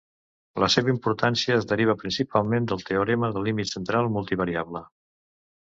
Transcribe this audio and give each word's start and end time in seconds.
La 0.61 0.69
seva 0.75 0.89
importància 0.93 1.57
es 1.57 1.67
deriva 1.73 1.95
principalment 2.05 2.67
del 2.73 2.83
teorema 2.89 3.31
del 3.37 3.47
límit 3.51 3.73
central 3.77 4.13
multivariable. 4.19 4.85